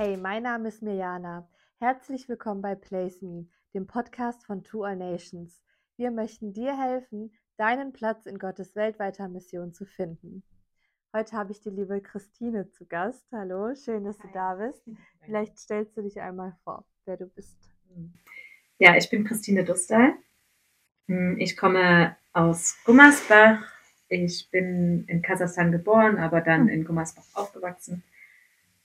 [0.00, 1.48] Hey, mein Name ist Mirjana.
[1.80, 5.60] Herzlich willkommen bei Place Me, dem Podcast von Two All Nations.
[5.96, 10.44] Wir möchten dir helfen, deinen Platz in Gottes weltweiter Mission zu finden.
[11.12, 13.26] Heute habe ich die liebe Christine zu Gast.
[13.32, 14.80] Hallo, schön, dass du da bist.
[15.24, 17.58] Vielleicht stellst du dich einmal vor, wer du bist.
[18.78, 20.14] Ja, ich bin Christine Dustal.
[21.08, 23.64] Hm, ich komme aus Gummersbach.
[24.08, 26.68] Ich bin in Kasachstan geboren, aber dann hm.
[26.68, 28.04] in Gummersbach aufgewachsen.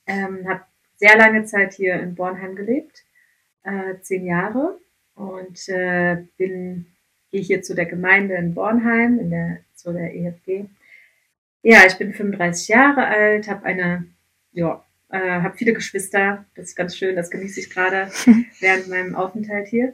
[0.07, 0.63] Ähm, habe
[0.95, 3.03] sehr lange Zeit hier in Bornheim gelebt,
[3.63, 4.79] äh, zehn Jahre,
[5.15, 6.87] und äh, bin
[7.31, 10.65] gehe hier zu der Gemeinde in Bornheim, in der, zu der EFG.
[11.63, 14.05] Ja, ich bin 35 Jahre alt, habe eine,
[14.51, 16.45] ja, äh, habe viele Geschwister.
[16.55, 18.11] Das ist ganz schön, das genieße ich gerade
[18.59, 19.93] während meinem Aufenthalt hier.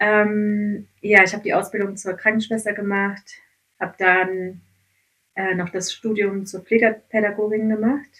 [0.00, 3.36] Ähm, ja, ich habe die Ausbildung zur Krankenschwester gemacht,
[3.78, 4.60] habe dann
[5.34, 8.10] äh, noch das Studium zur Pflegepädagogin gemacht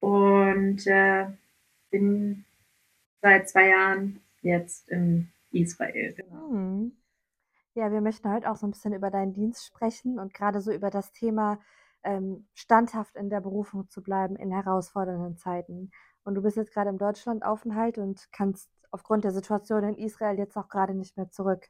[0.00, 1.26] und äh,
[1.92, 2.44] bin
[3.20, 6.14] seit zwei Jahren jetzt in Israel.
[6.14, 6.90] Genau.
[7.74, 10.72] Ja, wir möchten heute auch so ein bisschen über deinen Dienst sprechen und gerade so
[10.72, 11.60] über das Thema
[12.02, 15.90] ähm, standhaft in der Berufung zu bleiben in herausfordernden Zeiten.
[16.24, 20.56] Und du bist jetzt gerade im Deutschlandaufenthalt und kannst aufgrund der Situation in Israel jetzt
[20.56, 21.68] auch gerade nicht mehr zurück.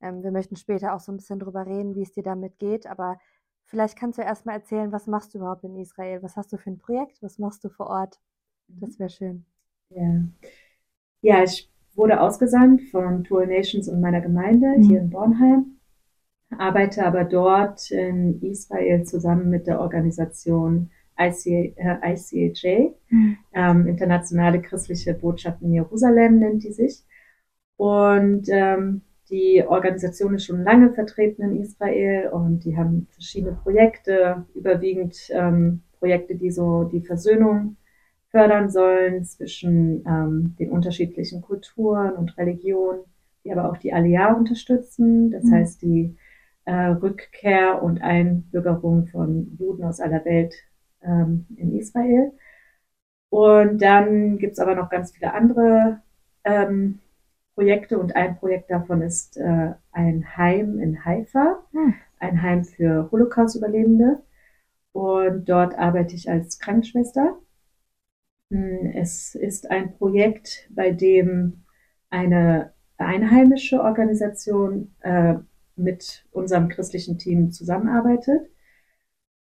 [0.00, 2.86] Ähm, wir möchten später auch so ein bisschen drüber reden, wie es dir damit geht,
[2.86, 3.18] aber
[3.64, 6.22] vielleicht kannst du erst mal erzählen, was machst du überhaupt in Israel?
[6.22, 7.22] Was hast du für ein Projekt?
[7.22, 8.20] Was machst du vor Ort?
[8.68, 8.98] Das mhm.
[8.98, 9.46] wäre schön.
[9.94, 10.24] Ja.
[11.22, 14.82] ja, ich wurde ausgesandt von Tour Nations und meiner Gemeinde mhm.
[14.82, 15.78] hier in Bornheim,
[16.58, 23.36] arbeite aber dort in Israel zusammen mit der Organisation IC, äh, mhm.
[23.52, 27.04] ähm, Internationale Christliche Botschaft in Jerusalem nennt die sich.
[27.76, 34.44] Und ähm, die Organisation ist schon lange vertreten in Israel und die haben verschiedene Projekte,
[34.54, 37.76] überwiegend ähm, Projekte, die so die Versöhnung
[38.34, 43.04] fördern sollen zwischen ähm, den unterschiedlichen Kulturen und Religionen,
[43.44, 45.52] die aber auch die Aliyah unterstützen, das mhm.
[45.52, 46.16] heißt die
[46.64, 50.52] äh, Rückkehr und Einbürgerung von Juden aus aller Welt
[51.02, 52.32] ähm, in Israel.
[53.28, 56.00] Und dann gibt's aber noch ganz viele andere
[56.42, 56.98] ähm,
[57.54, 61.94] Projekte und ein Projekt davon ist äh, ein Heim in Haifa, mhm.
[62.18, 64.22] ein Heim für Holocaust-Überlebende.
[64.90, 67.38] Und dort arbeite ich als Krankenschwester.
[68.50, 71.64] Hm, es ist ein Projekt, bei dem
[72.10, 75.34] eine einheimische Organisation äh,
[75.76, 78.48] mit unserem christlichen Team zusammenarbeitet.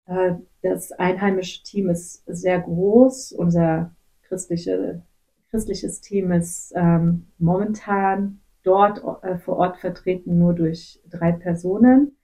[0.07, 3.33] Äh, das einheimische Team ist sehr groß.
[3.33, 5.03] Unser christliche,
[5.51, 12.17] christliches Team ist ähm, momentan dort äh, vor Ort vertreten nur durch drei Personen.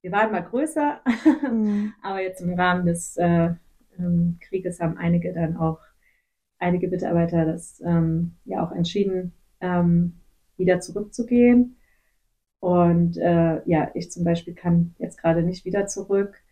[0.00, 1.00] Wir waren mal größer,
[1.50, 1.92] mhm.
[2.02, 3.50] aber jetzt im Rahmen des äh,
[3.98, 5.80] ähm, Krieges haben einige dann auch
[6.58, 10.20] einige Mitarbeiter das ähm, ja auch entschieden, ähm,
[10.56, 11.76] wieder zurückzugehen.
[12.60, 16.42] Und äh, ja, ich zum Beispiel kann jetzt gerade nicht wieder zurück.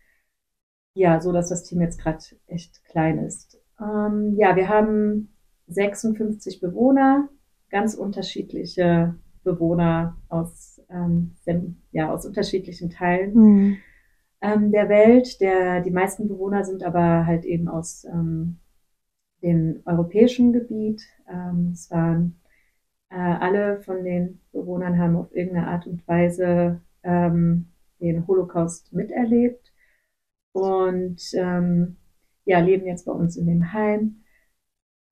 [0.93, 3.59] Ja, so dass das Team jetzt gerade echt klein ist.
[3.79, 5.29] Ähm, ja, wir haben
[5.67, 7.29] 56 Bewohner,
[7.69, 11.35] ganz unterschiedliche Bewohner aus, ähm,
[11.91, 13.77] ja, aus unterschiedlichen Teilen mhm.
[14.41, 15.39] ähm, der Welt.
[15.41, 18.57] Der, die meisten Bewohner sind aber halt eben aus ähm,
[19.41, 21.01] dem europäischen Gebiet.
[21.29, 22.39] Ähm, es waren
[23.09, 27.67] äh, alle von den Bewohnern haben auf irgendeine Art und Weise ähm,
[27.99, 29.73] den Holocaust miterlebt
[30.51, 31.97] und ähm,
[32.45, 34.23] ja, leben jetzt bei uns in dem Heim.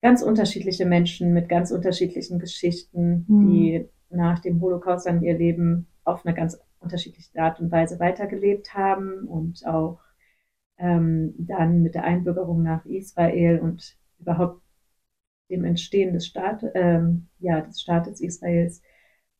[0.02, 3.50] Ganz unterschiedliche Menschen mit ganz unterschiedlichen Geschichten, mhm.
[3.50, 8.74] die nach dem Holocaust dann ihr Leben auf eine ganz unterschiedliche Art und Weise weitergelebt
[8.74, 10.00] haben und auch
[10.78, 14.62] ähm, dann mit der Einbürgerung nach Israel und überhaupt
[15.50, 18.82] dem Entstehen des, Staat, ähm, ja, des Staates Israels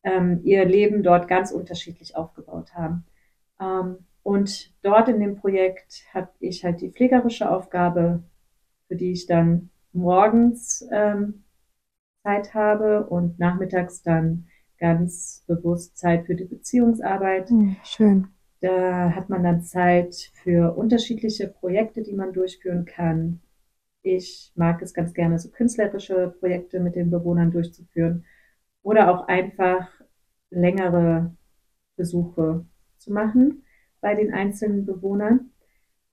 [0.04, 3.04] ähm, ihr Leben dort ganz unterschiedlich aufgebaut haben.
[3.60, 8.22] Ähm, und dort in dem Projekt habe ich halt die pflegerische Aufgabe,
[8.88, 11.44] für die ich dann morgens ähm,
[12.22, 14.46] Zeit habe und nachmittags dann
[14.78, 17.50] ganz bewusst Zeit für die Beziehungsarbeit.
[17.50, 18.28] Hm, schön.
[18.60, 23.40] Da hat man dann Zeit für unterschiedliche Projekte, die man durchführen kann.
[24.06, 28.24] Ich mag es ganz gerne, so künstlerische Projekte mit den Bewohnern durchzuführen
[28.82, 29.88] oder auch einfach
[30.48, 31.34] längere
[31.96, 32.64] Besuche
[32.98, 33.64] zu machen
[34.00, 35.50] bei den einzelnen Bewohnern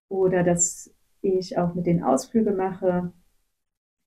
[0.07, 0.91] oder dass
[1.21, 3.13] ich auch mit den Ausflüge mache.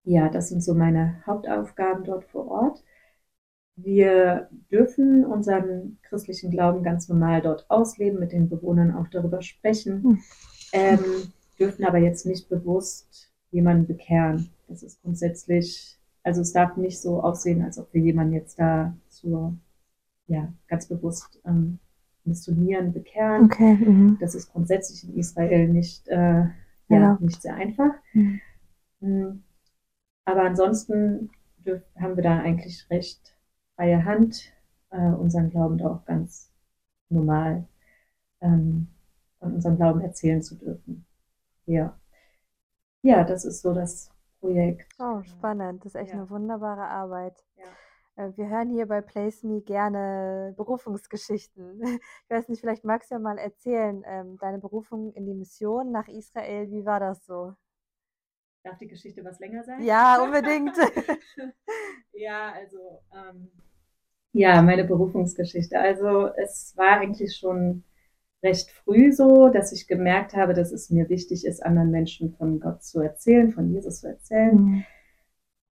[0.03, 2.83] Ja, das sind so meine Hauptaufgaben dort vor Ort.
[3.77, 10.03] Wir dürfen unseren christlichen Glauben ganz normal dort ausleben, mit den Bewohnern auch darüber sprechen,
[10.03, 10.23] hm.
[10.73, 14.51] ähm, dürfen aber jetzt nicht bewusst jemanden bekehren.
[14.69, 18.95] Das ist grundsätzlich, also es darf nicht so aussehen, als ob wir jemanden jetzt da
[19.09, 19.55] zur,
[20.27, 21.79] ja, ganz bewusst ähm,
[22.25, 23.45] missionieren, bekehren.
[23.47, 23.75] Okay.
[23.75, 24.19] Mhm.
[24.21, 26.51] Das ist grundsätzlich in Israel nicht, äh, ja,
[26.89, 27.17] Genau.
[27.21, 27.93] nicht sehr einfach.
[28.13, 28.41] Mhm.
[29.01, 29.43] Mm,
[30.25, 31.31] Aber ansonsten
[31.65, 33.37] dürf, haben wir da eigentlich recht
[33.77, 34.53] freie Hand,
[34.91, 36.51] äh, unseren Glauben da auch ganz
[37.09, 37.67] normal
[38.41, 38.89] ähm,
[39.39, 41.05] von unserem Glauben erzählen zu dürfen.
[41.67, 41.99] Ja.
[43.03, 44.11] Ja, das ist so das
[44.41, 44.93] Projekt.
[44.99, 45.85] Oh, spannend.
[45.85, 46.19] Das ist echt Ja.
[46.21, 47.45] eine wunderbare Arbeit.
[47.57, 47.65] Ja.
[48.17, 51.81] Äh, Wir hören hier bei Place Me gerne Berufungsgeschichten.
[52.25, 55.93] Ich weiß nicht, vielleicht magst du ja mal erzählen, ähm, deine Berufung in die Mission
[55.93, 57.55] nach Israel, wie war das so?
[58.65, 59.83] Darf die Geschichte was länger sein?
[59.83, 60.75] Ja, unbedingt.
[62.13, 63.51] ja, also ähm,
[64.33, 65.79] ja, meine Berufungsgeschichte.
[65.79, 67.85] Also es war eigentlich schon
[68.47, 72.61] recht früh so, dass ich gemerkt habe, dass es mir wichtig ist, anderen Menschen von
[72.61, 74.57] Gott zu erzählen, von Jesus zu erzählen.
[74.57, 74.85] Mhm.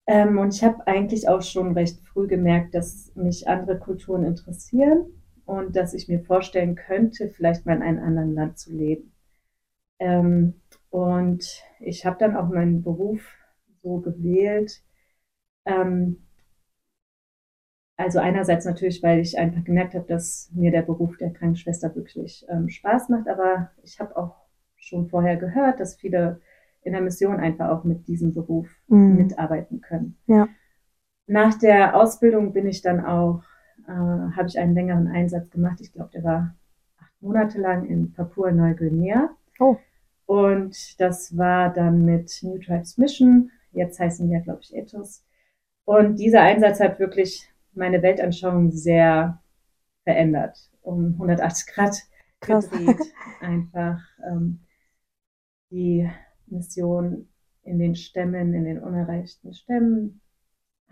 [0.06, 5.06] Ähm, und ich habe eigentlich auch schon recht früh gemerkt, dass mich andere Kulturen interessieren
[5.44, 9.12] und dass ich mir vorstellen könnte, vielleicht mal in einem anderen Land zu leben.
[9.98, 10.54] Ähm,
[10.90, 13.22] und ich habe dann auch meinen Beruf
[13.82, 14.82] so gewählt.
[15.64, 16.27] Ähm,
[17.98, 22.46] also einerseits natürlich, weil ich einfach gemerkt habe, dass mir der Beruf der Krankenschwester wirklich
[22.48, 24.36] ähm, Spaß macht, aber ich habe auch
[24.76, 26.40] schon vorher gehört, dass viele
[26.82, 29.16] in der Mission einfach auch mit diesem Beruf Mhm.
[29.16, 30.16] mitarbeiten können.
[30.26, 30.48] Ja.
[31.26, 33.42] Nach der Ausbildung bin ich dann auch,
[33.86, 35.80] äh, habe ich einen längeren Einsatz gemacht.
[35.80, 36.54] Ich glaube, der war
[37.00, 39.30] acht Monate lang in Papua-Neuguinea.
[39.58, 39.76] Oh.
[40.24, 43.50] Und das war dann mit New Tribes Mission.
[43.72, 45.24] Jetzt heißen die ja, glaube ich, Ethos.
[45.84, 49.42] Und dieser Einsatz hat wirklich meine Weltanschauung sehr
[50.04, 51.96] verändert, um 180 Grad
[52.40, 52.69] Krass.
[52.70, 53.14] gedreht.
[53.40, 54.60] Einfach ähm,
[55.70, 56.08] die
[56.46, 57.28] Mission
[57.62, 60.20] in den Stämmen, in den unerreichten Stämmen.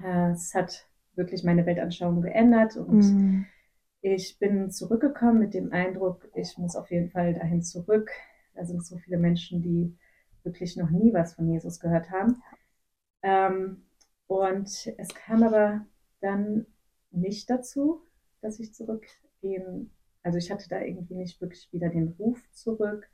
[0.02, 3.46] Äh, es hat wirklich meine Weltanschauung geändert und Mhm.
[4.02, 8.10] ich bin zurückgekommen mit dem Eindruck, ich muss auf jeden Fall dahin zurück.
[8.54, 9.96] Da sind so viele Menschen, die
[10.44, 12.42] wirklich noch nie was von Jesus gehört haben.
[13.22, 13.82] Ähm,
[14.26, 14.66] und
[14.98, 15.86] es kam aber
[16.20, 16.66] dann
[17.16, 18.02] nicht dazu,
[18.40, 19.90] dass ich zurückgehen,
[20.22, 23.08] also ich hatte da irgendwie nicht wirklich wieder den Ruf zurück.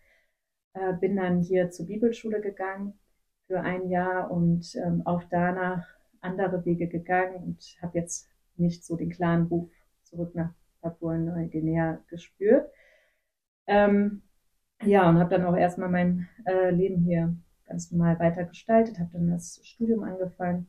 [0.75, 2.99] Äh, bin dann hier zur Bibelschule gegangen
[3.47, 5.87] für ein Jahr und ähm, auch danach
[6.21, 9.71] andere Wege gegangen und habe jetzt nicht so den klaren Ruf
[10.05, 12.71] zurück nach Papua-Neuguinea gespürt.
[13.67, 14.23] Ähm,
[14.83, 19.11] ja, und habe dann auch erstmal mein äh, Leben hier ganz normal weiter gestaltet, habe
[19.13, 20.67] dann das Studium angefangen.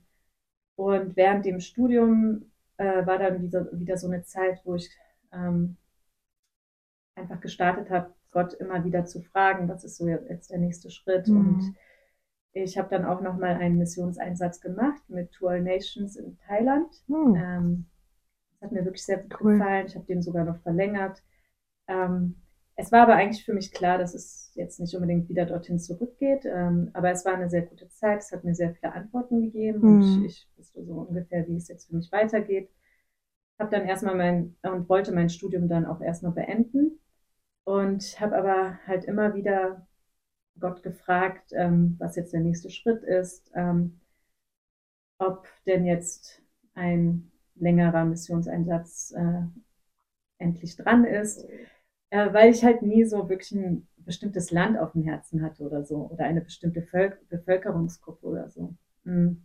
[0.75, 4.89] Und während dem Studium äh, war dann wieder, wieder so eine Zeit, wo ich
[5.31, 5.77] ähm,
[7.15, 11.27] einfach gestartet habe, Gott immer wieder zu fragen, was ist so jetzt der nächste Schritt.
[11.27, 11.37] Mhm.
[11.37, 11.75] Und
[12.53, 16.91] ich habe dann auch nochmal einen Missionseinsatz gemacht mit To All Nations in Thailand.
[17.07, 17.35] Mhm.
[17.35, 17.85] Ähm,
[18.53, 19.53] das hat mir wirklich sehr gut Cool.
[19.53, 19.87] gefallen.
[19.87, 21.23] Ich habe den sogar noch verlängert.
[21.87, 22.42] Ähm,
[22.75, 26.45] es war aber eigentlich für mich klar, dass es jetzt nicht unbedingt wieder dorthin zurückgeht.
[26.45, 28.19] Ähm, aber es war eine sehr gute Zeit.
[28.21, 29.85] Es hat mir sehr viele Antworten gegeben Mhm.
[29.85, 32.69] und ich wusste so ungefähr, wie es jetzt für mich weitergeht.
[33.59, 36.99] Habe dann erstmal mein und wollte mein Studium dann auch erstmal beenden
[37.65, 39.87] und habe aber halt immer wieder
[40.59, 44.01] Gott gefragt, ähm, was jetzt der nächste Schritt ist, ähm,
[45.17, 46.41] ob denn jetzt
[46.75, 49.43] ein längerer Missionseinsatz äh,
[50.37, 51.45] endlich dran ist,
[52.13, 55.83] äh, weil ich halt nie so wirklich ein bestimmtes Land auf dem Herzen hatte oder
[55.83, 58.75] so oder eine bestimmte Völk Bevölkerungsgruppe oder so.
[59.03, 59.37] Mm.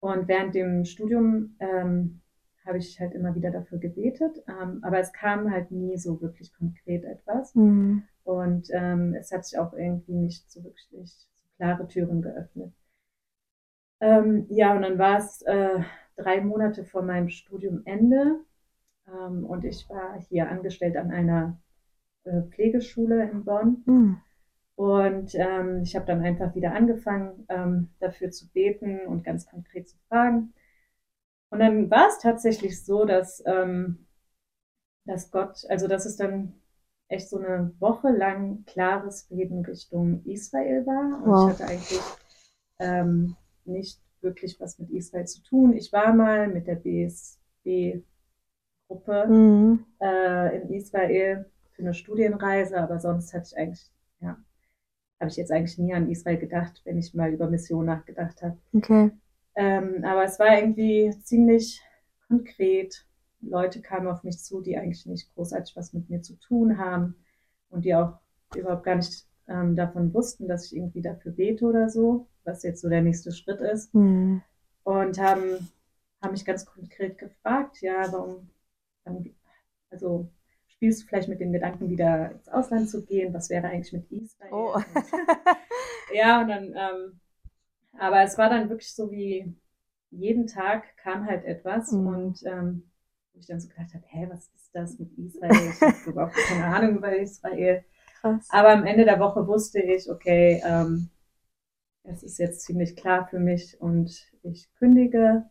[0.00, 2.20] Und während dem Studium ähm,
[2.66, 6.52] habe ich halt immer wieder dafür gebetet, ähm, aber es kam halt nie so wirklich
[6.52, 7.54] konkret etwas.
[7.54, 8.02] Mhm.
[8.24, 11.04] Und ähm, es hat sich auch irgendwie nicht so wirklich so
[11.56, 12.72] klare Türen geöffnet.
[14.00, 15.80] Ähm, ja, und dann war es äh,
[16.16, 18.40] drei Monate vor meinem Studiumende
[19.08, 21.58] ähm, und ich war hier angestellt an einer
[22.24, 23.82] äh, Pflegeschule in Bonn.
[23.86, 24.20] Mhm.
[24.76, 29.88] Und ähm, ich habe dann einfach wieder angefangen, ähm, dafür zu beten und ganz konkret
[29.88, 30.52] zu fragen.
[31.50, 34.06] Und dann war es tatsächlich so, dass, ähm,
[35.04, 36.54] dass Gott, also dass es dann
[37.06, 41.22] echt so eine Woche lang klares Reden Richtung Israel war.
[41.22, 41.52] Und Wow.
[41.52, 42.00] ich hatte eigentlich
[42.80, 45.74] ähm, nicht wirklich was mit Israel zu tun.
[45.74, 46.76] Ich war mal mit der
[48.94, 49.84] BSB-Gruppe Mhm.
[50.00, 54.36] äh, in Israel für eine Studienreise, aber sonst hatte ich eigentlich, ja,
[55.20, 58.58] habe ich jetzt eigentlich nie an Israel gedacht, wenn ich mal über Mission nachgedacht habe.
[58.74, 59.10] Okay.
[59.56, 61.80] Ähm, aber es war irgendwie ziemlich
[62.28, 63.06] konkret.
[63.40, 67.14] Leute kamen auf mich zu, die eigentlich nicht großartig was mit mir zu tun haben
[67.70, 68.18] und die auch
[68.56, 72.26] überhaupt gar nicht ähm, davon wussten, dass ich irgendwie dafür bete oder so.
[72.44, 73.94] was jetzt so der nächste Schritt ist.
[73.94, 74.42] Mhm.
[74.82, 75.68] Und haben,
[76.22, 78.50] haben mich ganz konkret gefragt, ja, warum,
[79.90, 80.28] also
[80.66, 83.32] spielst du vielleicht mit den Gedanken, wieder ins Ausland zu gehen?
[83.32, 84.52] Was wäre eigentlich mit Israel?
[84.52, 84.76] Oh.
[86.14, 87.20] ja, und dann, ähm,
[87.98, 89.54] aber es war dann wirklich so wie
[90.10, 92.06] jeden Tag kam halt etwas mhm.
[92.06, 92.90] und ähm,
[93.34, 95.70] ich dann so gedacht habe, hä, was ist das mit Israel?
[95.70, 97.84] Ich habe überhaupt keine Ahnung über Israel.
[98.20, 98.46] Krass.
[98.50, 101.10] Aber am Ende der Woche wusste ich, okay, ähm,
[102.04, 105.44] es ist jetzt ziemlich klar für mich und ich kündige.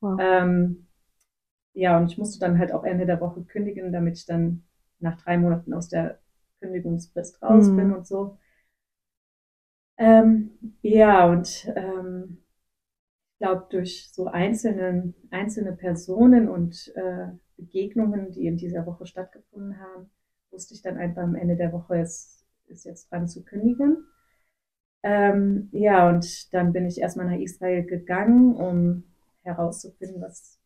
[0.00, 0.18] Wow.
[0.20, 0.86] Ähm,
[1.74, 4.64] ja, und ich musste dann halt auch Ende der Woche kündigen, damit ich dann
[4.98, 6.18] nach drei Monaten aus der
[6.60, 7.76] Kündigungsfrist raus mhm.
[7.76, 8.38] bin und so.
[9.98, 12.38] Ähm, ja, und ähm,
[13.32, 19.78] ich glaube, durch so einzelnen, einzelne Personen und äh, Begegnungen, die in dieser Woche stattgefunden
[19.80, 20.10] haben,
[20.50, 24.06] wusste ich dann einfach am Ende der Woche, es ist jetzt dran zu kündigen.
[25.02, 29.04] Ähm, ja, und dann bin ich erstmal nach Israel gegangen, um
[29.42, 30.60] herauszufinden, was,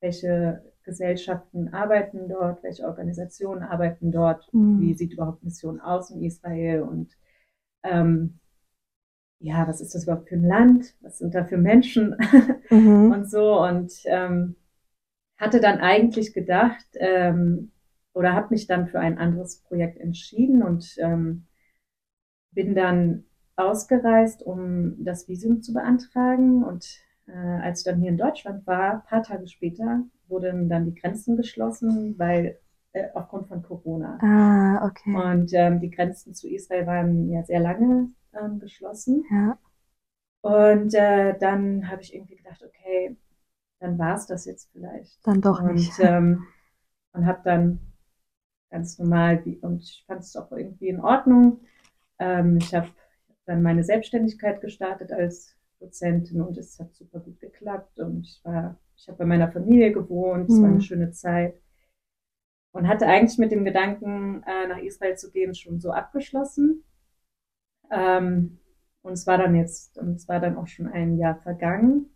[0.00, 4.80] welche Gesellschaften arbeiten dort, welche Organisationen arbeiten dort, mhm.
[4.80, 7.16] wie sieht überhaupt Mission aus in Israel und
[7.82, 8.38] ähm,
[9.38, 12.16] ja, was ist das überhaupt für ein Land, was sind da für Menschen
[12.70, 13.12] mhm.
[13.12, 14.56] und so und ähm,
[15.36, 17.72] hatte dann eigentlich gedacht ähm,
[18.14, 21.46] oder habe mich dann für ein anderes Projekt entschieden und ähm,
[22.52, 23.24] bin dann
[23.56, 26.62] ausgereist, um das Visum zu beantragen.
[26.62, 30.84] Und äh, als ich dann hier in Deutschland war, ein paar Tage später, wurden dann
[30.86, 32.58] die Grenzen geschlossen, weil
[32.92, 34.18] äh, aufgrund von Corona.
[34.22, 35.14] Ah, okay.
[35.14, 39.24] Und ähm, die Grenzen zu Israel waren ja sehr lange ähm, geschlossen.
[39.30, 39.58] Ja.
[40.40, 43.16] Und äh, dann habe ich irgendwie gedacht, okay,
[43.80, 45.18] dann war es das jetzt vielleicht.
[45.26, 45.92] Dann doch und, nicht.
[45.98, 46.46] Ähm,
[47.12, 47.80] und habe dann
[48.70, 51.60] ganz normal, und ich fand es auch irgendwie in Ordnung.
[52.18, 52.88] Ähm, ich habe
[53.46, 58.78] dann meine Selbstständigkeit gestartet als Dozentin und es hat super gut geklappt und ich war,
[58.96, 60.62] ich habe bei meiner Familie gewohnt, es mhm.
[60.62, 60.82] war eine mhm.
[60.82, 61.60] schöne Zeit
[62.72, 66.84] und hatte eigentlich mit dem Gedanken, äh, nach Israel zu gehen, schon so abgeschlossen.
[67.90, 68.58] Ähm,
[69.02, 72.10] und es war dann jetzt, und es war dann auch schon ein Jahr vergangen,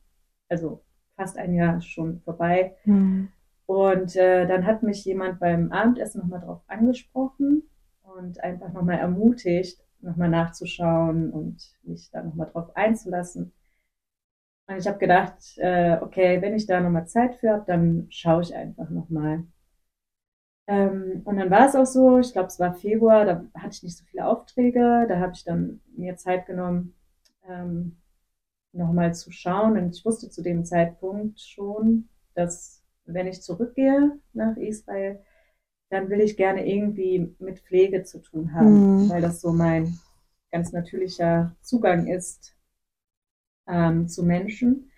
[0.48, 0.84] also
[1.16, 2.76] fast ein Jahr schon vorbei.
[2.84, 3.28] Mhm.
[3.66, 7.62] Und äh, dann hat mich jemand beim Abendessen nochmal drauf angesprochen
[8.02, 13.52] und einfach nochmal ermutigt, nochmal nachzuschauen und mich da nochmal drauf einzulassen.
[14.66, 18.42] Und ich habe gedacht, äh, okay, wenn ich da nochmal Zeit für habe, dann schaue
[18.42, 19.44] ich einfach nochmal.
[20.68, 23.82] Ähm, und dann war es auch so, ich glaube, es war Februar, da hatte ich
[23.82, 26.94] nicht so viele Aufträge, da habe ich dann mir Zeit genommen,
[27.48, 27.96] ähm,
[28.72, 29.76] nochmal zu schauen.
[29.76, 35.20] Und ich wusste zu dem Zeitpunkt schon, dass wenn ich zurückgehe nach Israel,
[35.90, 39.10] dann will ich gerne irgendwie mit Pflege zu tun haben, mhm.
[39.10, 39.98] weil das so mein
[40.50, 42.56] ganz natürlicher Zugang ist
[43.68, 44.90] ähm, zu Menschen.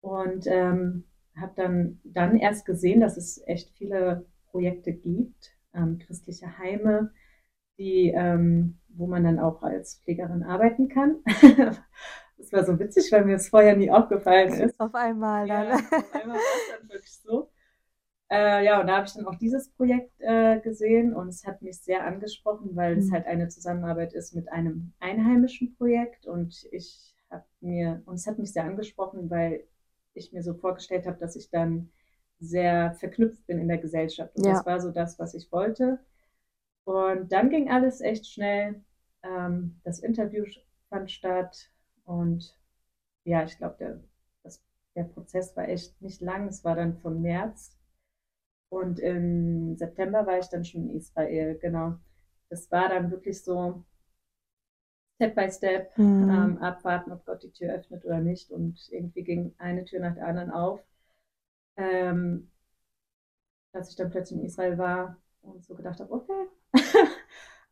[0.00, 1.04] Und ähm,
[1.36, 7.12] habe dann, dann erst gesehen, dass es echt viele Projekte gibt, ähm, christliche Heime,
[7.78, 11.18] die, ähm, wo man dann auch als Pflegerin arbeiten kann.
[12.38, 14.80] das war so witzig, weil mir das vorher nie aufgefallen ist.
[14.80, 15.68] Auf einmal dann.
[15.68, 17.50] Ja, auf einmal war es dann wirklich so.
[18.30, 21.62] Äh, ja, und da habe ich dann auch dieses Projekt äh, gesehen und es hat
[21.62, 23.00] mich sehr angesprochen, weil mhm.
[23.00, 28.26] es halt eine Zusammenarbeit ist mit einem einheimischen Projekt und ich habe mir, und es
[28.26, 29.64] hat mich sehr angesprochen, weil
[30.12, 31.90] ich mir so vorgestellt habe, dass ich dann
[32.38, 34.36] sehr verknüpft bin in der Gesellschaft.
[34.36, 34.52] Und ja.
[34.52, 35.98] das war so das, was ich wollte.
[36.84, 38.82] Und dann ging alles echt schnell.
[39.22, 40.44] Ähm, das Interview
[40.90, 41.70] fand statt
[42.04, 42.56] und
[43.24, 44.00] ja, ich glaube, der,
[44.94, 46.48] der Prozess war echt nicht lang.
[46.48, 47.77] Es war dann von März
[48.70, 51.94] und im September war ich dann schon in Israel, genau.
[52.50, 53.84] Das war dann wirklich so
[55.16, 56.30] Step by Step, mhm.
[56.30, 58.50] ähm, abwarten, ob Gott die Tür öffnet oder nicht.
[58.50, 60.80] Und irgendwie ging eine Tür nach der anderen auf.
[61.76, 62.50] Ähm,
[63.72, 66.48] dass ich dann plötzlich in Israel war und so gedacht habe, okay,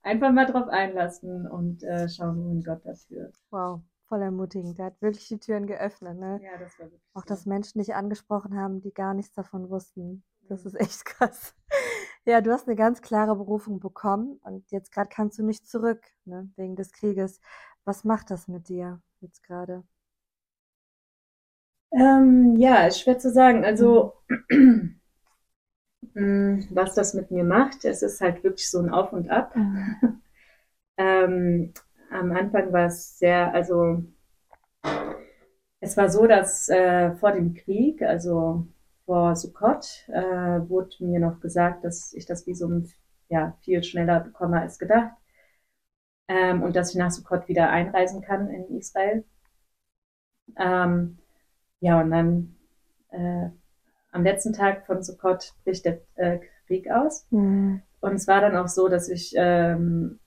[0.02, 3.34] einfach mal drauf einlassen und äh, schauen, wohin Gott das führt.
[3.50, 4.78] Wow, voll ermutigend.
[4.78, 6.18] Der hat wirklich die Türen geöffnet.
[6.18, 6.40] Ne?
[6.42, 7.02] Ja, das war wirklich.
[7.14, 7.28] Auch, so.
[7.28, 10.22] dass Menschen dich angesprochen haben, die gar nichts davon wussten.
[10.48, 11.54] Das ist echt krass.
[12.24, 16.02] Ja, du hast eine ganz klare Berufung bekommen und jetzt gerade kannst du nicht zurück,
[16.24, 17.40] ne, wegen des Krieges.
[17.84, 19.84] Was macht das mit dir jetzt gerade?
[21.92, 23.64] Ähm, ja, ist schwer zu sagen.
[23.64, 24.14] Also,
[24.50, 25.00] mhm.
[26.70, 29.54] was das mit mir macht, es ist halt wirklich so ein Auf und Ab.
[29.54, 30.22] Mhm.
[30.98, 31.74] ähm,
[32.10, 34.02] am Anfang war es sehr, also,
[35.80, 38.66] es war so, dass äh, vor dem Krieg, also
[39.06, 42.90] vor Sukkot äh, wurde mir noch gesagt, dass ich das Visum
[43.28, 45.14] ja, viel schneller bekomme als gedacht
[46.28, 49.24] ähm, und dass ich nach Sukkot wieder einreisen kann in Israel.
[50.58, 51.18] Ähm,
[51.80, 52.56] ja, und dann
[53.10, 53.48] äh,
[54.10, 57.26] am letzten Tag von Sukkot bricht der äh, Krieg aus.
[57.30, 57.82] Mhm.
[58.00, 60.18] Und es war dann auch so, dass ich, ähm,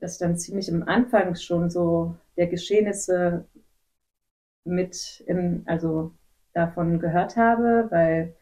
[0.00, 3.46] dass ich dann ziemlich am Anfang schon so der Geschehnisse
[4.64, 6.12] mit in, also
[6.52, 8.36] davon gehört habe, weil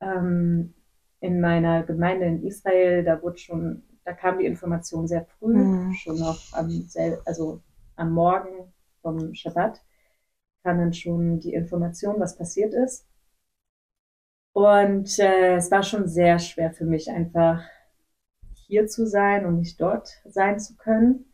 [0.00, 0.74] ähm,
[1.20, 5.92] in meiner Gemeinde in Israel, da wurde schon, da kam die Information sehr früh, mhm.
[5.94, 6.86] schon noch am,
[7.24, 7.62] also
[7.96, 9.80] am Morgen vom Shabbat
[10.64, 13.06] kam dann schon die Information, was passiert ist.
[14.52, 17.62] Und äh, es war schon sehr schwer für mich, einfach
[18.66, 21.26] hier zu sein und nicht dort sein zu können.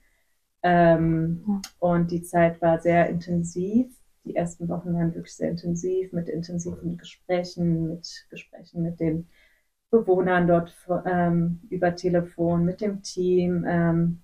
[0.62, 1.60] Ähm, ja.
[1.78, 3.94] Und die Zeit war sehr intensiv.
[4.24, 9.28] Die ersten Wochen waren wirklich sehr intensiv mit intensiven Gesprächen, mit Gesprächen mit den
[9.90, 10.74] Bewohnern dort
[11.04, 14.22] ähm, über Telefon, mit dem Team ähm,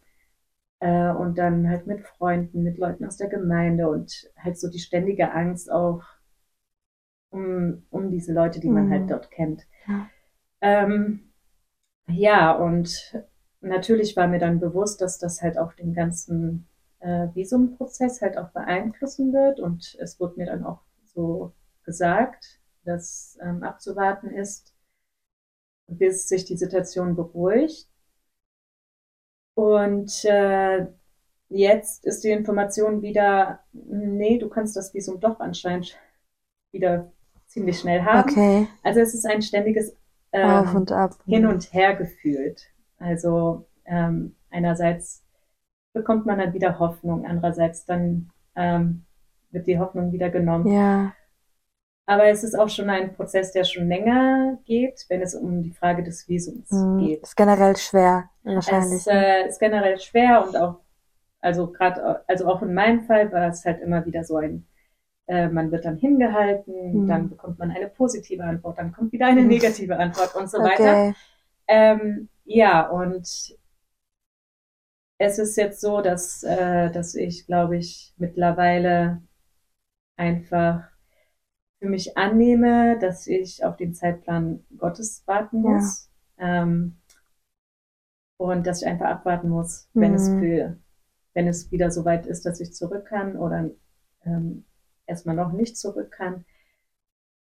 [0.81, 4.79] äh, und dann halt mit Freunden, mit Leuten aus der Gemeinde und halt so die
[4.79, 6.03] ständige Angst auch
[7.31, 9.11] um, um diese Leute, die man halt mhm.
[9.11, 9.67] halt dort kennt.
[9.89, 10.09] Ja.
[10.61, 11.33] Ähm,
[12.09, 13.25] ja, und
[13.61, 16.69] natürlich war mir dann bewusst, dass das halt auch den ganzen
[17.01, 19.61] äh, Visumprozess halt auch beeinflussen wird.
[19.61, 21.53] Und es wurde mir dann auch so
[21.85, 24.75] gesagt, dass ähm, abzuwarten ist,
[25.89, 27.89] bis sich die Situation beruhigt.
[29.55, 30.87] Und äh,
[31.49, 35.99] jetzt ist die Information wieder, nee, du kannst das Visum doch anscheinend
[36.73, 37.11] wieder
[37.47, 38.31] ziemlich schnell haben.
[38.31, 38.69] Okay.
[38.83, 39.97] Also es ist ein ständiges
[40.33, 41.17] ähm, Auf und ab.
[41.27, 42.69] Hin und Her gefühlt.
[42.99, 45.23] Also ähm, einerseits
[45.97, 49.05] bekommt man dann wieder Hoffnung, andererseits dann ähm,
[49.51, 50.71] wird die Hoffnung wieder genommen.
[50.73, 51.13] Ja.
[52.09, 55.73] Aber es ist auch schon ein Prozess, der schon länger geht, wenn es um die
[55.73, 56.99] Frage des Visums mhm.
[56.99, 57.23] geht.
[57.23, 59.01] Ist generell schwer, wahrscheinlich.
[59.01, 60.77] Es äh, ist generell schwer und auch,
[61.41, 64.67] also gerade, also auch in meinem Fall war es halt immer wieder so ein
[65.29, 67.09] äh, man wird dann hingehalten, mhm.
[67.09, 69.49] dann bekommt man eine positive Antwort, dann kommt wieder eine hm.
[69.49, 70.69] negative Antwort und so okay.
[70.69, 71.15] weiter.
[71.67, 73.57] Ähm, ja, und
[75.19, 79.23] es ist jetzt so, dass, äh, dass ich, glaube ich, mittlerweile
[80.17, 80.85] einfach
[81.79, 86.11] für mich annehme, dass ich auf den Zeitplan Gottes warten muss.
[86.39, 86.63] Ja.
[86.63, 86.97] Ähm,
[88.39, 90.17] und dass ich einfach abwarten muss, wenn mhm.
[90.17, 90.77] es für,
[91.33, 93.71] wenn es wieder so weit ist, dass ich zurück kann oder
[94.25, 94.65] ähm,
[95.07, 96.45] erstmal noch nicht zurück kann,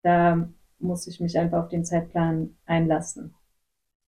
[0.04, 0.48] da
[0.80, 3.36] muss ich mich einfach auf den Zeitplan einlassen.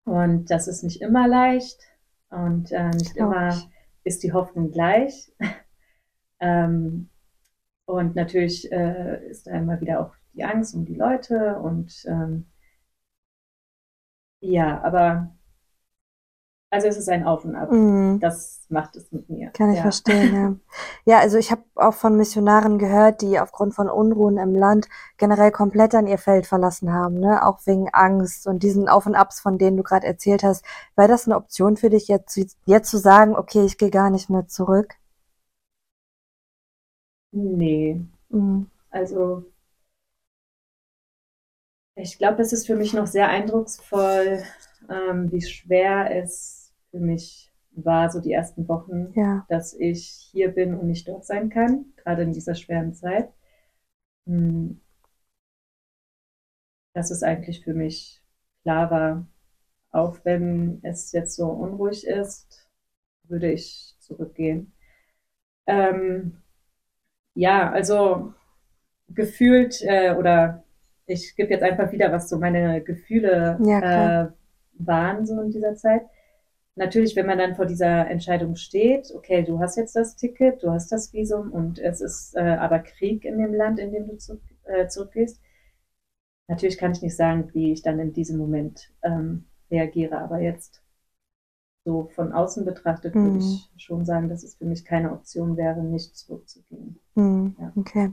[0.03, 1.79] Und das ist nicht immer leicht
[2.29, 3.55] und äh, nicht immer
[4.03, 5.31] ist die Hoffnung gleich.
[6.39, 7.09] ähm,
[7.85, 12.47] und natürlich äh, ist da immer wieder auch die Angst um die Leute und ähm,
[14.41, 15.34] ja, aber
[16.69, 17.71] also es ist ein Auf und Ab.
[17.71, 18.19] Mhm.
[18.19, 19.51] Das macht es mit mir.
[19.51, 19.81] Kann ich ja.
[19.83, 20.55] verstehen, ja.
[21.05, 25.51] Ja, also ich habe auch von Missionaren gehört, die aufgrund von Unruhen im Land generell
[25.51, 27.45] komplett dann ihr Feld verlassen haben, ne?
[27.45, 30.65] Auch wegen Angst und diesen Auf und Abs, von denen du gerade erzählt hast.
[30.95, 34.29] Wäre das eine Option für dich, jetzt, jetzt zu sagen, okay, ich gehe gar nicht
[34.29, 34.95] mehr zurück?
[37.31, 38.01] Nee.
[38.29, 38.67] Mhm.
[38.89, 39.43] Also
[41.95, 44.43] ich glaube, es ist für mich noch sehr eindrucksvoll,
[44.89, 49.45] ähm, wie schwer es für mich war, so die ersten Wochen, ja.
[49.49, 53.29] dass ich hier bin und nicht dort sein kann, gerade in dieser schweren Zeit.
[54.25, 54.81] Hm.
[56.93, 58.21] Dass es eigentlich für mich
[58.63, 59.27] klar war,
[59.91, 62.69] auch wenn es jetzt so unruhig ist,
[63.23, 64.73] würde ich zurückgehen.
[65.67, 66.41] Ähm,
[67.33, 68.33] ja, also
[69.09, 70.63] gefühlt äh, oder
[71.05, 74.31] ich gebe jetzt einfach wieder, was so meine Gefühle ja, äh,
[74.77, 76.03] waren so in dieser Zeit.
[76.75, 80.71] Natürlich, wenn man dann vor dieser Entscheidung steht, okay, du hast jetzt das Ticket, du
[80.71, 84.17] hast das Visum und es ist äh, aber Krieg in dem Land, in dem du
[84.17, 85.39] zurück, äh, zurückgehst.
[86.47, 90.83] Natürlich kann ich nicht sagen, wie ich dann in diesem Moment ähm, reagiere, aber jetzt
[91.85, 93.25] so von außen betrachtet mhm.
[93.25, 96.99] würde ich schon sagen, dass es für mich keine Option wäre, nicht zurückzugehen.
[97.13, 97.55] Mhm.
[97.59, 97.71] Ja.
[97.75, 98.11] Okay.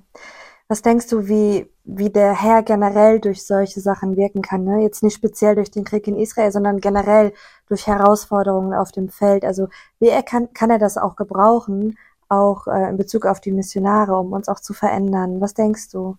[0.73, 4.65] Was denkst du, wie, wie der Herr generell durch solche Sachen wirken kann?
[4.65, 4.81] Ne?
[4.83, 7.35] Jetzt nicht speziell durch den Krieg in Israel, sondern generell
[7.69, 9.45] durch Herausforderungen auf dem Feld.
[9.45, 9.69] Also
[10.01, 11.99] wie er kann, kann er das auch gebrauchen,
[12.31, 15.43] auch äh, in Bezug auf die Missionare, um uns auch zu verändern?
[15.43, 16.17] Was denkst du?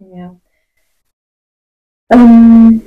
[0.00, 0.34] Ja.
[2.10, 2.82] Ähm,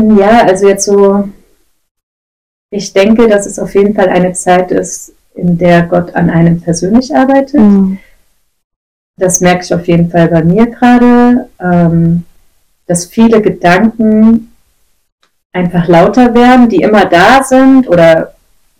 [0.00, 1.28] ja, also jetzt so,
[2.70, 6.62] ich denke, dass es auf jeden Fall eine Zeit ist, in der Gott an einem
[6.62, 7.60] persönlich arbeitet.
[7.60, 7.98] Mhm
[9.16, 12.24] das merke ich auf jeden Fall bei mir gerade, ähm,
[12.86, 14.52] dass viele Gedanken
[15.52, 18.34] einfach lauter werden, die immer da sind oder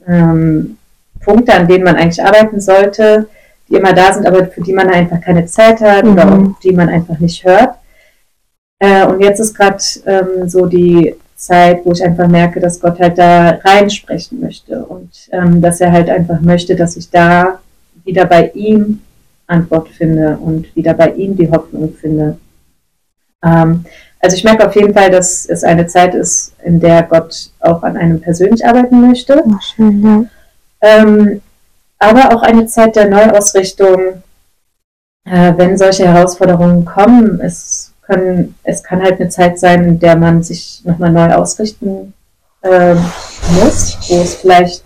[0.07, 0.77] ähm,
[1.21, 3.29] Punkte, an denen man eigentlich arbeiten sollte,
[3.69, 6.13] die immer da sind, aber für die man einfach keine Zeit hat mhm.
[6.13, 7.77] oder die man einfach nicht hört.
[8.81, 12.99] Äh, und jetzt ist gerade ähm, so die Zeit, wo ich einfach merke, dass Gott
[12.99, 17.61] halt da reinsprechen möchte und ähm, dass er halt einfach möchte, dass ich da
[18.05, 19.01] wieder bei ihm
[19.47, 22.39] Antwort finde und wieder bei ihm die Hoffnung finde.
[23.45, 23.85] Ähm,
[24.21, 27.83] also ich merke auf jeden Fall, dass es eine Zeit ist, in der Gott auch
[27.83, 29.45] an einem persönlich arbeiten möchte.
[29.47, 30.25] Ach, schön, ja.
[30.81, 31.43] ähm,
[31.99, 34.23] aber auch eine Zeit der Neuausrichtung,
[35.25, 37.41] äh, wenn solche Herausforderungen kommen.
[37.41, 42.13] Es, können, es kann halt eine Zeit sein, in der man sich nochmal neu ausrichten
[42.63, 44.85] äh, muss, wo es vielleicht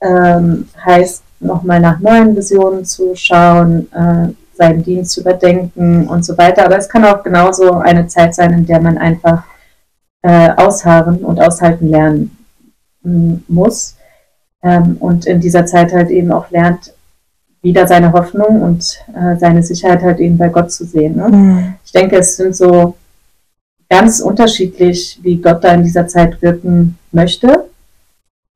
[0.00, 6.36] ähm, heißt, nochmal nach neuen Visionen zu schauen, äh, seinen Dienst zu überdenken und so
[6.38, 6.64] weiter.
[6.64, 9.44] Aber es kann auch genauso eine Zeit sein, in der man einfach
[10.22, 12.36] äh, ausharren und aushalten lernen
[13.48, 13.96] muss
[14.62, 16.94] ähm, und in dieser Zeit halt eben auch lernt,
[17.62, 21.16] wieder seine Hoffnung und äh, seine Sicherheit halt eben bei Gott zu sehen.
[21.16, 21.28] Ne?
[21.28, 21.74] Mhm.
[21.84, 22.96] Ich denke, es sind so
[23.88, 27.64] ganz unterschiedlich, wie Gott da in dieser Zeit wirken möchte.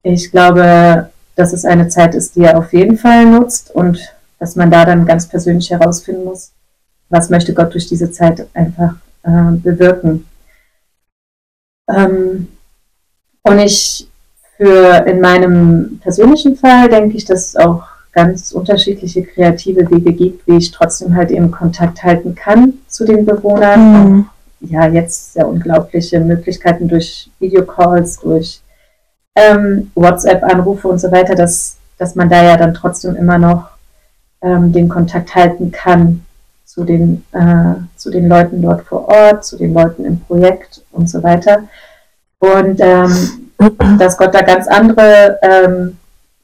[0.03, 4.01] Ich glaube, dass es eine Zeit ist, die er auf jeden Fall nutzt und
[4.41, 6.51] dass man da dann ganz persönlich herausfinden muss,
[7.11, 10.27] was möchte Gott durch diese Zeit einfach äh, bewirken.
[11.89, 12.49] Ähm,
[13.43, 14.09] und ich
[14.57, 20.45] für in meinem persönlichen Fall denke ich, dass es auch ganz unterschiedliche kreative Wege gibt,
[20.49, 24.11] wie ich trotzdem halt eben Kontakt halten kann zu den Bewohnern.
[24.11, 24.27] Mhm.
[24.61, 28.61] Ja, jetzt sehr unglaubliche Möglichkeiten durch Videocalls, durch
[29.39, 33.69] ähm, WhatsApp-Anrufe und so weiter, dass, dass man da ja dann trotzdem immer noch
[34.43, 36.25] ähm, den Kontakt halten kann
[36.65, 41.09] zu den, äh, zu den Leuten dort vor Ort, zu den Leuten im Projekt und
[41.09, 41.65] so weiter.
[42.41, 43.51] Und ähm,
[43.99, 45.99] dass Gott da ganz andere ähm,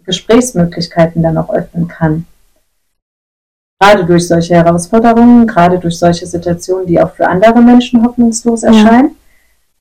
[0.05, 2.27] Gesprächsmöglichkeiten dann auch öffnen kann.
[3.81, 9.17] Gerade durch solche Herausforderungen, gerade durch solche Situationen, die auch für andere Menschen hoffnungslos erscheinen.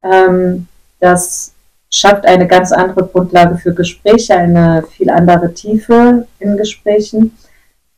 [0.03, 0.27] Ja.
[0.27, 0.67] Ähm,
[0.99, 1.52] das
[1.93, 7.37] schafft eine ganz andere Grundlage für Gespräche, eine viel andere Tiefe in Gesprächen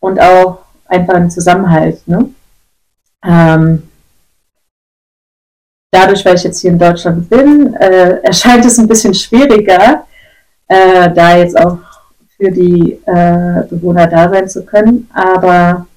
[0.02, 2.06] und auch einfach einen Zusammenhalt.
[2.06, 2.30] Ne?
[3.24, 3.84] Ähm,
[5.92, 10.06] dadurch, weil ich jetzt hier in Deutschland bin, äh, erscheint es ein bisschen schwieriger,
[10.68, 11.78] äh, da jetzt auch
[12.36, 15.10] für die äh, Bewohner da sein zu können.
[15.14, 15.88] Aber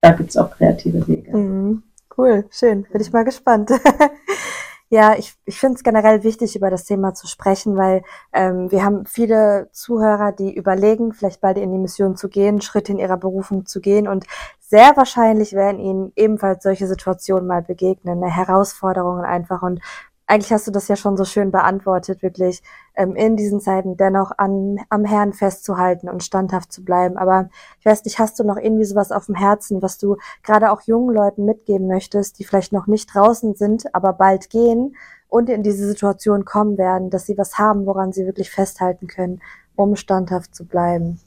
[0.00, 1.36] da gibt es auch kreative Wege.
[1.36, 1.82] Mhm.
[2.16, 2.84] Cool, schön.
[2.84, 3.72] Bin ich mal gespannt.
[4.90, 8.84] Ja, ich, ich finde es generell wichtig, über das Thema zu sprechen, weil ähm, wir
[8.84, 13.16] haben viele Zuhörer, die überlegen, vielleicht bald in die Mission zu gehen, Schritte in ihrer
[13.16, 14.26] Berufung zu gehen und
[14.60, 19.80] sehr wahrscheinlich werden ihnen ebenfalls solche Situationen mal begegnen, ne, Herausforderungen einfach und
[20.26, 22.62] eigentlich hast du das ja schon so schön beantwortet, wirklich
[22.94, 27.16] ähm, in diesen Zeiten dennoch an, am Herrn festzuhalten und standhaft zu bleiben.
[27.18, 30.70] Aber ich weiß nicht, hast du noch irgendwie sowas auf dem Herzen, was du gerade
[30.70, 34.96] auch jungen Leuten mitgeben möchtest, die vielleicht noch nicht draußen sind, aber bald gehen
[35.28, 39.42] und in diese Situation kommen werden, dass sie was haben, woran sie wirklich festhalten können,
[39.76, 41.20] um standhaft zu bleiben?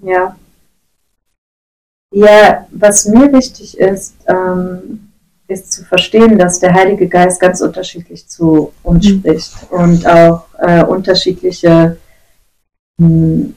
[0.00, 0.36] Ja.
[2.10, 5.07] Ja, was mir wichtig ist, ähm,
[5.48, 9.18] ist zu verstehen, dass der Heilige Geist ganz unterschiedlich zu uns mhm.
[9.18, 11.96] spricht und auch äh, unterschiedliche
[12.98, 13.54] mh, hm,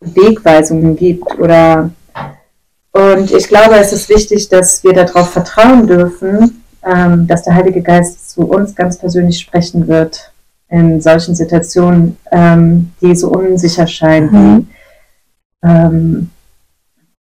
[0.00, 1.90] Wegweisungen gibt oder
[2.92, 7.82] und ich glaube, es ist wichtig, dass wir darauf vertrauen dürfen, ähm, dass der Heilige
[7.82, 10.30] Geist zu uns ganz persönlich sprechen wird
[10.68, 14.30] in solchen Situationen, ähm, die so unsicher scheinen.
[14.30, 14.68] Mhm.
[15.64, 16.30] Ähm,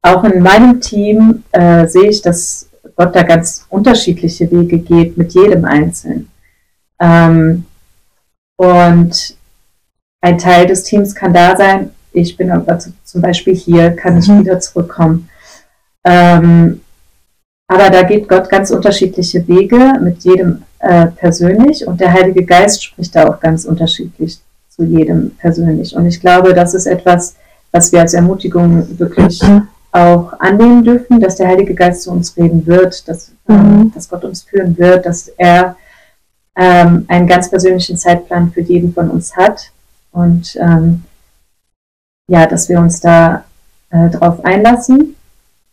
[0.02, 5.34] auch in meinem Team äh, sehe ich, dass Gott da ganz unterschiedliche Wege geht mit
[5.34, 6.30] jedem Einzelnen.
[7.00, 7.66] Ähm,
[8.58, 9.36] und
[10.22, 14.28] ein Teil des Teams kann da sein, ich bin aber zum Beispiel hier, kann ich
[14.28, 14.42] mhm.
[14.42, 15.30] wieder zurückkommen.
[16.04, 16.82] Ähm,
[17.68, 22.84] aber da geht Gott ganz unterschiedliche Wege mit jedem äh, persönlich und der Heilige Geist
[22.84, 25.96] spricht da auch ganz unterschiedlich zu jedem persönlich.
[25.96, 27.36] Und ich glaube, das ist etwas,
[27.72, 32.36] was wir als Ermutigung wirklich mhm auch annehmen dürfen, dass der Heilige Geist zu uns
[32.38, 33.92] reden wird, dass, ähm, mhm.
[33.94, 35.76] dass Gott uns führen wird, dass er
[36.56, 39.72] ähm, einen ganz persönlichen Zeitplan für jeden von uns hat
[40.12, 41.04] und ähm,
[42.28, 43.44] ja, dass wir uns da
[43.90, 45.16] äh, drauf einlassen,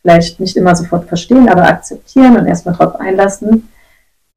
[0.03, 3.69] vielleicht nicht immer sofort verstehen, aber akzeptieren und erstmal drauf einlassen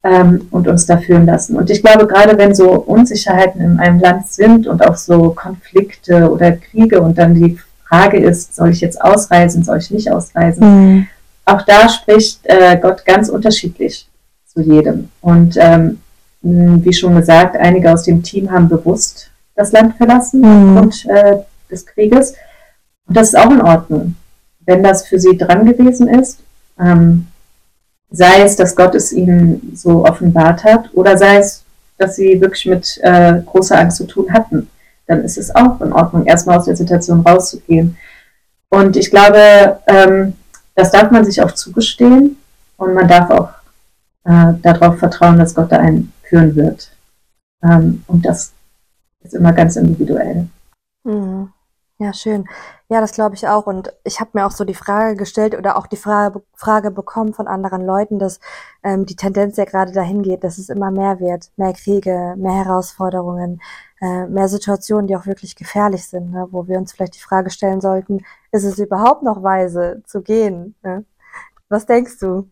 [0.03, 1.55] ähm, und uns da führen lassen.
[1.55, 6.31] Und ich glaube, gerade wenn so Unsicherheiten in einem Land sind und auch so Konflikte
[6.31, 7.57] oder Kriege und dann die
[7.91, 10.63] Frage ist, soll ich jetzt ausreisen, soll ich nicht ausreisen?
[10.63, 11.07] Mhm.
[11.43, 14.07] Auch da spricht äh, Gott ganz unterschiedlich
[14.45, 15.09] zu jedem.
[15.19, 15.99] Und ähm,
[16.41, 20.77] wie schon gesagt, einige aus dem Team haben bewusst das Land verlassen mhm.
[20.77, 22.33] aufgrund äh, des Krieges.
[23.07, 24.15] Und das ist auch in Ordnung,
[24.61, 26.39] wenn das für sie dran gewesen ist.
[26.79, 27.27] Ähm,
[28.09, 31.63] sei es, dass Gott es ihnen so offenbart hat, oder sei es,
[31.97, 34.69] dass sie wirklich mit äh, großer Angst zu tun hatten.
[35.11, 37.97] Dann ist es auch in Ordnung, erstmal aus der Situation rauszugehen.
[38.69, 40.37] Und ich glaube, ähm,
[40.73, 42.37] das darf man sich auch zugestehen
[42.77, 43.49] und man darf auch
[44.23, 46.91] äh, darauf vertrauen, dass Gott da einen führen wird.
[47.61, 48.53] Ähm, und das
[49.21, 50.47] ist immer ganz individuell.
[51.03, 51.51] Mhm.
[51.99, 52.47] Ja, schön.
[52.87, 53.67] Ja, das glaube ich auch.
[53.67, 57.33] Und ich habe mir auch so die Frage gestellt oder auch die Frage, Frage bekommen
[57.33, 58.39] von anderen Leuten, dass
[58.81, 61.51] ähm, die Tendenz ja gerade dahin geht, dass es immer mehr wird.
[61.57, 63.61] Mehr Kriege, mehr Herausforderungen,
[64.01, 66.47] äh, mehr Situationen, die auch wirklich gefährlich sind, ne?
[66.51, 70.75] wo wir uns vielleicht die Frage stellen sollten, ist es überhaupt noch weise zu gehen?
[70.83, 71.05] Ne?
[71.69, 72.49] Was denkst du?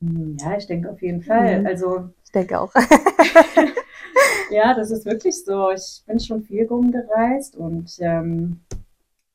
[0.00, 1.60] Hm, ja, ich denke auf jeden Fall.
[1.60, 1.66] Mhm.
[1.66, 2.72] Also ich denke auch.
[4.50, 5.70] ja, das ist wirklich so.
[5.70, 8.60] Ich bin schon viel rumgereist und ähm,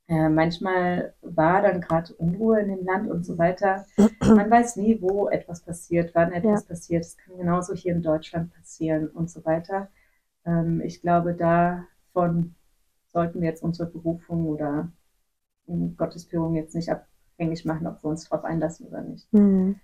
[0.07, 3.85] äh, manchmal war dann gerade Unruhe in dem Land und so weiter.
[4.19, 6.67] Man weiß nie, wo etwas passiert, wann etwas ja.
[6.67, 7.05] passiert.
[7.05, 9.87] Es kann genauso hier in Deutschland passieren und so weiter.
[10.45, 12.55] Ähm, ich glaube, davon
[13.11, 14.91] sollten wir jetzt unsere Berufung oder
[15.97, 19.31] Gottesführung jetzt nicht abhängig machen, ob wir uns darauf einlassen oder nicht.
[19.33, 19.79] Mhm.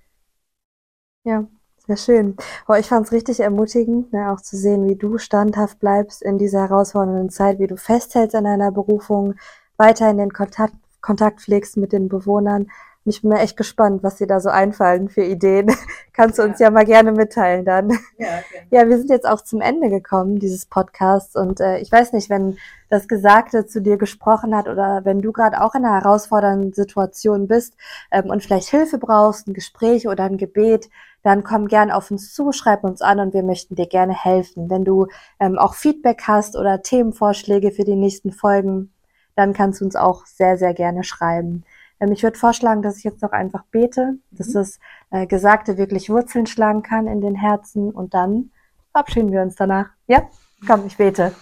[1.23, 1.47] Ja,
[1.85, 2.35] sehr schön.
[2.67, 6.37] Oh, ich fand es richtig ermutigend, ne, auch zu sehen, wie du standhaft bleibst in
[6.37, 9.35] dieser herausfordernden Zeit, wie du festhältst an deiner Berufung,
[9.77, 12.69] weiterhin den Kontakt, Kontakt pflegst mit den Bewohnern.
[13.05, 15.71] Und ich bin mir echt gespannt, was dir da so einfallen für Ideen.
[16.13, 17.91] Kannst du uns ja mal gerne mitteilen dann.
[18.17, 18.27] Ja,
[18.71, 21.35] ja, wir sind jetzt auch zum Ende gekommen, dieses Podcasts.
[21.35, 22.57] Und äh, ich weiß nicht, wenn
[22.89, 27.47] das Gesagte zu dir gesprochen hat oder wenn du gerade auch in einer herausfordernden Situation
[27.47, 27.75] bist
[28.11, 30.89] ähm, und vielleicht Hilfe brauchst, ein Gespräch oder ein Gebet,
[31.23, 34.69] dann komm gern auf uns zu, schreib uns an und wir möchten dir gerne helfen.
[34.69, 35.07] Wenn du
[35.39, 38.91] ähm, auch Feedback hast oder Themenvorschläge für die nächsten Folgen,
[39.35, 41.63] dann kannst du uns auch sehr, sehr gerne schreiben.
[41.99, 44.53] Ähm, ich würde vorschlagen, dass ich jetzt noch einfach bete, dass mhm.
[44.53, 44.79] das
[45.11, 48.51] äh, Gesagte wirklich Wurzeln schlagen kann in den Herzen und dann
[48.91, 49.89] verabschieden wir uns danach.
[50.07, 50.29] Ja?
[50.67, 51.33] Komm, ich bete.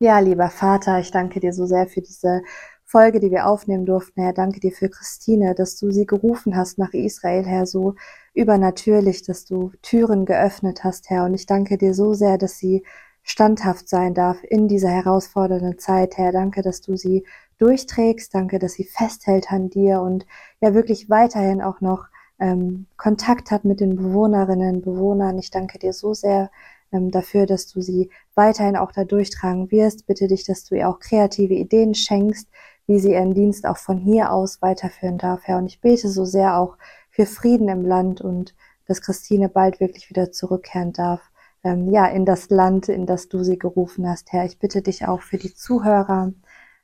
[0.00, 2.42] Ja, lieber Vater, ich danke dir so sehr für diese
[2.84, 4.32] Folge, die wir aufnehmen durften, Herr.
[4.32, 7.96] Danke dir für Christine, dass du sie gerufen hast nach Israel, Herr, so
[8.32, 11.24] übernatürlich, dass du Türen geöffnet hast, Herr.
[11.24, 12.84] Und ich danke dir so sehr, dass sie
[13.22, 16.32] standhaft sein darf in dieser herausfordernden Zeit, Herr.
[16.32, 17.26] Danke, dass du sie
[17.58, 18.34] durchträgst.
[18.34, 20.26] Danke, dass sie festhält an dir und
[20.60, 22.06] ja wirklich weiterhin auch noch
[22.40, 25.38] ähm, Kontakt hat mit den Bewohnerinnen und Bewohnern.
[25.38, 26.50] Ich danke dir so sehr
[26.92, 30.06] ähm, dafür, dass du sie weiterhin auch da durchtragen wirst.
[30.06, 32.48] Bitte dich, dass du ihr auch kreative Ideen schenkst,
[32.86, 35.58] wie sie ihren Dienst auch von hier aus weiterführen darf, Herr.
[35.58, 36.76] Und ich bete so sehr auch
[37.10, 38.54] für Frieden im Land und
[38.86, 41.20] dass Christine bald wirklich wieder zurückkehren darf,
[41.64, 44.44] ähm, ja, in das Land, in das du sie gerufen hast, Herr.
[44.44, 46.32] Ich bitte dich auch für die Zuhörer,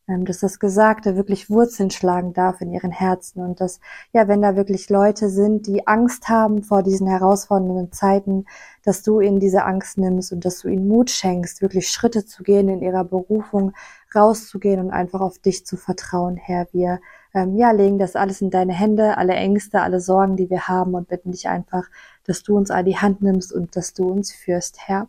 [0.06, 3.80] dass das Gesagte wirklich Wurzeln schlagen darf in ihren Herzen und dass,
[4.12, 8.44] ja, wenn da wirklich Leute sind, die Angst haben vor diesen herausfordernden Zeiten,
[8.82, 12.42] dass du ihnen diese Angst nimmst und dass du ihnen Mut schenkst, wirklich Schritte zu
[12.42, 13.72] gehen in ihrer Berufung,
[14.14, 16.66] rauszugehen und einfach auf dich zu vertrauen, Herr.
[16.72, 17.00] Wir
[17.32, 20.94] ähm, ja, legen das alles in deine Hände, alle Ängste, alle Sorgen, die wir haben
[20.94, 21.88] und bitten dich einfach,
[22.24, 25.08] dass du uns an die Hand nimmst und dass du uns führst, Herr.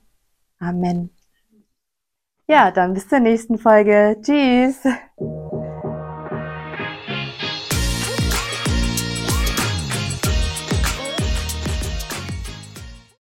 [0.58, 1.10] Amen.
[2.47, 4.17] Ja, dann bis zur nächsten Folge.
[4.21, 4.77] Tschüss.